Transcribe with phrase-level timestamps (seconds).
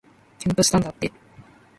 [0.39, 1.11] きゅんとしたんだって